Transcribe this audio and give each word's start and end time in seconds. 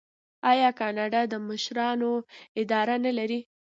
آیا 0.51 0.69
کاناډا 0.79 1.21
د 1.31 1.33
مشرانو 1.47 2.11
اداره 2.61 2.95
نلري؟ 3.05 3.39